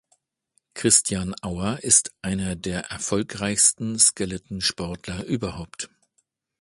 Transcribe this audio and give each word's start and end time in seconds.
Christian 0.73 1.35
Auer 1.43 1.77
ist 1.83 2.11
einer 2.23 2.55
der 2.55 2.85
erfolgreichsten 2.89 3.99
Skeletonsportler 3.99 5.25
überhaupt. 5.25 5.91